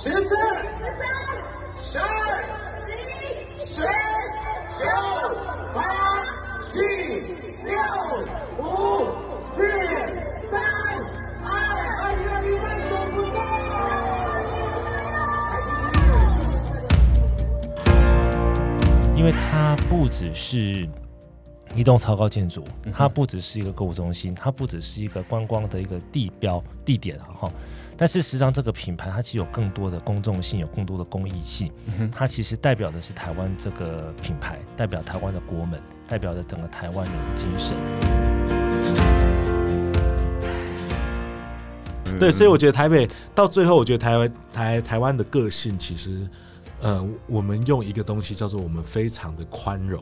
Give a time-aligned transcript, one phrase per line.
[0.00, 1.02] 十四、十三、
[1.74, 2.06] 十二、
[2.86, 3.02] 十一、
[3.58, 3.82] 十
[4.78, 4.86] 九、
[5.74, 5.82] 八、
[6.62, 6.78] 七、
[7.64, 7.74] 六、
[8.62, 8.62] 五、
[9.40, 9.66] 四、
[10.36, 10.62] 三、
[11.42, 11.50] 二，
[12.00, 13.36] 二零二零年总决赛。
[19.16, 20.88] 因为它不只是
[21.74, 22.62] 一栋超高建筑，
[22.94, 27.50] 它不只是一个购物中心，它不只是一个观光的一个地标地点哈。
[28.00, 31.72] 但是实际上，这个品牌它其实有更多的公众性，有更多的公益性。
[32.12, 37.76] 它其实代表的是台湾这个品牌，代表台湾的国门，代表着整个台湾人的精神。
[42.20, 46.24] 对，所以我觉得台北到最后，我觉得台湾台台湾的个性其实，
[46.80, 50.00] 呃，我们用一个东西叫做我们非常的宽容，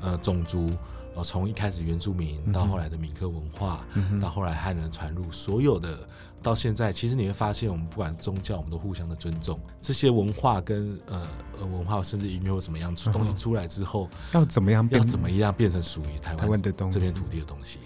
[0.00, 0.70] 呃，种族。
[1.14, 5.98] 哦，从一开始原住民到后来的闽客文化，嗯、到后来汉人传入，所有的
[6.40, 9.58] 到现在，其实你会发现，我们不管宗教，我们都互相的尊重。
[9.80, 11.26] 这些文化跟呃
[11.58, 17.80] 呃文化，甚至音乐或怎么样出东西出来之后，要怎么样变，要怎么样变成属于台湾的东西，这片土地的东西。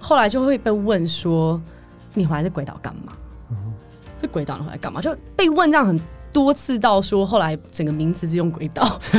[0.00, 1.60] 后来就会被问说
[2.14, 3.12] ：“你回来这鬼岛干嘛？
[3.50, 3.74] 嗯、
[4.18, 6.00] 这鬼岛你回来干嘛？”就被问这样很。
[6.32, 9.00] 多次到说，后来整个名词是用轨道，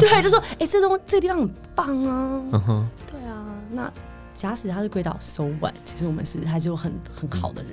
[0.00, 2.84] 对，就说哎、欸，这东这个地方很棒啊，uh -huh.
[3.10, 3.44] 对啊。
[3.72, 3.92] 那
[4.34, 5.74] 假使他是轨道，so what？
[5.84, 7.72] 其实我们是还是有很很好的人，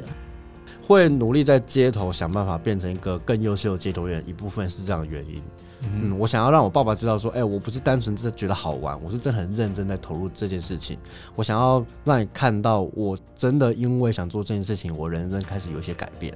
[0.85, 5.41] 会努力在街头想办法变成一个更优秀的街头艺人，一部分是这样的原因。
[5.81, 10.97] 嗯，嗯，我想要让我爸爸知道说，哎、欸，我不是单纯是觉得好玩，我是真的很认真在投入这件事情。
[11.35, 16.35] 我想要让你看到，我真的因为想做这件事情，我人生开始有一些改变。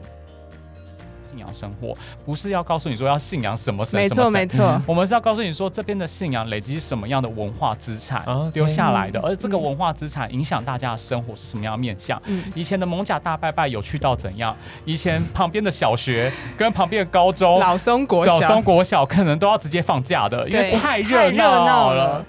[1.31, 12.21] 信仰生活不是要告诉你说要信仰什么神，没错没错，我们是要告诉你说这边的信仰累积什么样的文化资产留下来的，而这个文化资产影响大家的生活是什么样的面向？
[12.25, 14.53] 嗯，以前的蒙甲大拜拜有趣到怎样？
[14.83, 22.25] 以前旁边的小学跟旁边的高中老松国小老松国小可能都要直接放假的，因为太热闹了。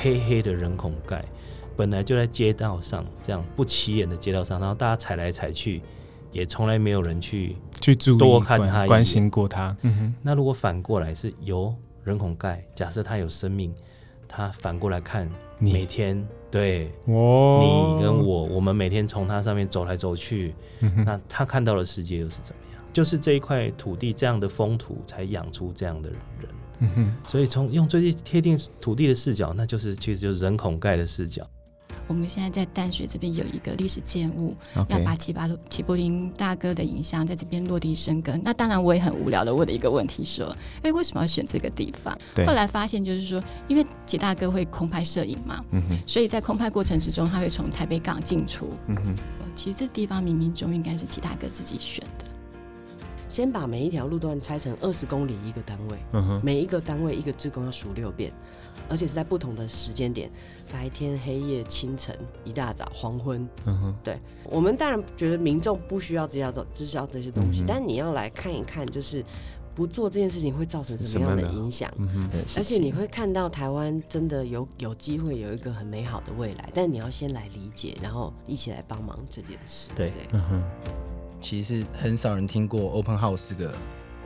[0.00, 1.24] 黑黑的人孔盖。
[1.76, 5.80] 本来就在街道上，这样不起眼的街道上，然后大家踩来踩去，
[6.30, 9.74] 也从来没有人去去注意多看他关心过他。
[9.80, 10.14] 嗯哼。
[10.20, 11.74] 那如果反过来是由
[12.04, 13.72] 人孔盖，假设他有生命，
[14.28, 15.26] 他反过来看
[15.58, 22.82] 每天对哦，你跟我，我们每天从他上面走来走去，嗯，那他看到的世界又是怎么样？
[22.92, 26.50] 就是这一块土地这样的风土，才养出这样的人。
[26.80, 27.14] 嗯哼。
[27.26, 31.46] 所以从用最贴近土地的视角，那就是其实就是人孔盖的视角。
[32.06, 34.98] 我们现在在淡水这边有一个历史建物，okay.
[34.98, 38.40] 要把齐巴齐柏林大哥的影像在这边落地生根。
[38.44, 40.46] 那当然，我也很无聊的问了一个问题，说：
[40.78, 42.16] 哎、欸，为什么要选这个地方？
[42.46, 49.14] 后来发现就是说，因为齐大哥会空拍摄影嘛、嗯，所以在空拍过程之中，他会从台北港进出、嗯哼。
[49.54, 52.24] 其实这地方冥冥中应该是齐大哥自己选的。
[53.30, 58.30] 先把每一条路段拆成二十公里一个单位、嗯，每一个单位一个志工要数六遍。
[58.88, 60.28] 而且是在不同的时间点，
[60.72, 63.48] 白天、黑夜、清晨、一大早、黄昏。
[63.66, 69.24] 嗯哼，对，我们当然觉得民众不需要知道知晓这些东西，嗯，但你要来看一看，就是
[69.76, 71.88] 不做这件事情会造成什么样的影响。
[71.98, 79.88] 嗯，而且你会看到台湾真的有有机会有一个很美好的未来，但你要先来理解，然后一起来帮忙这件事。
[79.94, 80.62] 对，对，嗯哼，
[81.40, 83.72] 其实很少人听过 Open House 这个。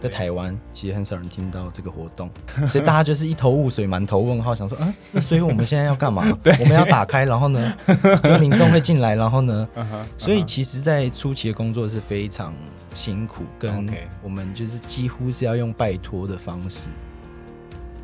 [0.00, 2.28] 在台湾，其实很少人听到这个活动，
[2.68, 6.24] 所以大家就是一头雾水，满头问号，想说，啊， 那所以我们现在要干嘛？
[6.60, 7.74] 我们要打开，然后呢，
[8.22, 10.04] 就民众会进来，然后呢，uh -huh, uh -huh.
[10.18, 12.52] 所以其实，在初期的工作是非常
[12.92, 13.88] 辛苦，跟
[14.22, 16.88] 我们就是几乎是要用拜托的方式。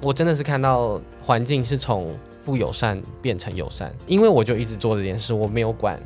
[0.00, 2.16] 我真的是看到环境是从
[2.46, 6.00] 不友善变成友善，因为我就一直做这件事，我没有管。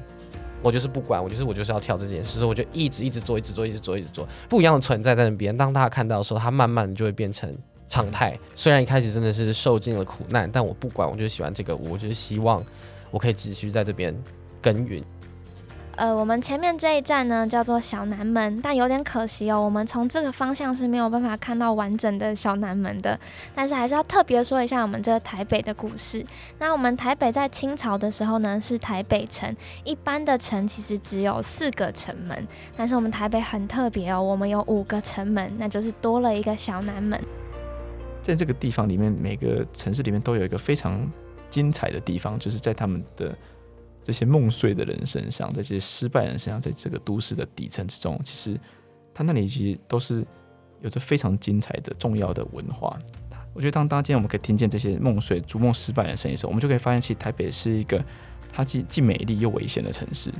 [0.64, 5.54] 我就是不管，我就是我就是要跳这件事，所以我就一直一直做，一直做，一直做，一直做，不一样的存在在那边。
[5.54, 7.54] 当大家看到的时候，它慢慢的就会变成
[7.86, 8.36] 常态。
[8.56, 12.64] 虽然一开始真的是受尽了苦难，但我不管，我就喜欢这个，我就是希望
[13.10, 14.16] 我可以继续在这边
[14.62, 15.04] 耕耘。
[15.96, 23.18] 呃，我们前面这一站呢叫做小南门，但有点可惜哦，我们从这个方向是没有办法看到完整的小南门的。
[23.54, 26.24] 但是还是要特别说一下我们这个台北的故事。
[26.58, 29.54] 那我们台北在清朝的时候呢是台北城，
[29.84, 32.46] 一般的城其实只有四个城门，
[32.76, 37.20] 但是我们台北很特别哦，我们有五个城门，那就是多了一个小南门。
[38.20, 41.08] 在这个地方里面，每个城市里面都有一个非常
[41.50, 43.34] 精彩的地方，就是在他们的。
[44.04, 48.60] 这些梦碎的人身上，在这些失败人身上，在这个都市的底层之中，其实
[49.14, 50.22] 他那里其实都是
[50.82, 52.98] 有着非常精彩的重要的文化。
[53.54, 58.04] 我觉得，当大家今天我们可以听见这些梦碎、逐梦失败的声音的时候，我们就可以发现，其实台北是一个
[58.52, 60.30] 它既既美丽又危险的城市。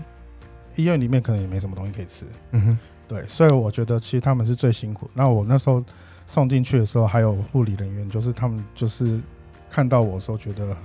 [0.77, 2.79] 医院里面可能也没什么东西可以吃，嗯哼，
[3.09, 5.09] 对，所以我觉得其实他们是最辛苦。
[5.15, 5.83] 那我那时候
[6.27, 9.21] 送进去的时候，还有护理人员，就是他们就是
[9.71, 10.77] 看到我的时候觉得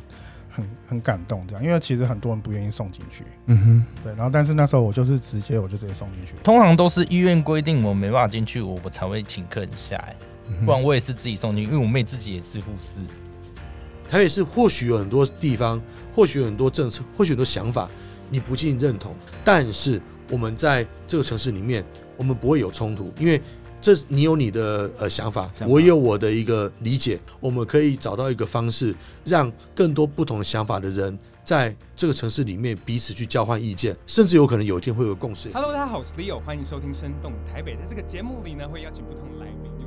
[0.60, 4.14] 很很感动，这样，因为其实很多人不愿意送进去，嗯哼，对。
[4.16, 6.34] 然后但是那时候我就是直接我就直接送进去。
[6.44, 10.16] 通常都是医院规定我没办法进去，我我才会请客人下来，
[10.66, 13.00] 不然我也是自己送进去，因为我妹自己也是护士。
[14.10, 15.82] 台北市或许有很多地方，
[16.16, 17.90] 或许有很多政策，或许很多想法。
[18.32, 21.84] 你不尽认同，但是我们在这个城市里面，
[22.16, 23.42] 我们不会有冲突，因为
[23.81, 28.94] 这你有你的呃想法，我有我的一个理解，我们可以找到一个方式，
[29.24, 35.50] 让更多不同想法的人在这个城市里面彼此去交换意见，甚至有可能有一天会有共识。
[35.54, 37.76] Hello，大家好，我是 Leo，欢迎收听《生动台北》。
[37.80, 39.79] 在这个节目里呢，会邀请不同来宾。